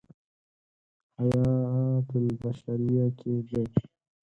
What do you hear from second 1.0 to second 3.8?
حیاة البشریة کې دی.